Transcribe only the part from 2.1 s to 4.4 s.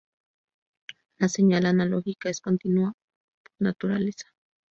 es continua por naturaleza.